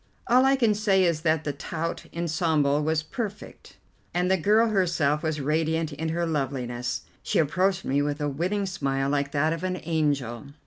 All 0.25 0.45
I 0.45 0.55
can 0.55 0.73
say 0.73 1.03
is 1.03 1.21
that 1.21 1.43
the 1.43 1.53
tout 1.53 2.05
ensemble 2.11 2.81
was 2.81 3.03
perfect, 3.03 3.77
and 4.15 4.31
the 4.31 4.35
girl 4.35 4.69
herself 4.69 5.21
was 5.21 5.39
radiant 5.39 5.93
in 5.93 6.09
her 6.09 6.25
loveliness. 6.25 7.01
She 7.21 7.37
approached 7.37 7.85
me 7.85 8.01
with 8.01 8.19
a 8.19 8.27
winning 8.27 8.65
smile 8.65 9.09
like 9.11 9.31
that 9.33 9.53
of 9.53 9.63
an 9.63 9.79
angel. 9.83 10.47